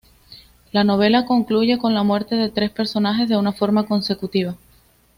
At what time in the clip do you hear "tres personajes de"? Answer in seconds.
2.49-3.37